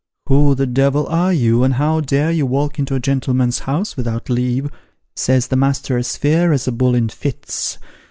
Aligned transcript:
'Who 0.29 0.55
the 0.55 0.65
devil 0.65 1.05
are 1.05 1.31
you, 1.31 1.63
and 1.63 1.75
how 1.75 1.99
dare 2.01 2.31
you 2.31 2.47
walk 2.47 2.79
into 2.79 2.95
a 2.95 2.99
gentleman's 2.99 3.59
house 3.59 3.95
without 3.95 4.31
leave?' 4.31 4.67
says 5.15 5.49
the 5.49 5.55
master, 5.55 5.95
as 5.95 6.17
fierce 6.17 6.61
as 6.61 6.67
a 6.67 6.71
bull 6.71 6.95
in 6.95 7.07
fits. 7.09 7.77